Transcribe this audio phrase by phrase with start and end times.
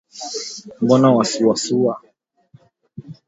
[0.81, 1.93] Mbona wasuasua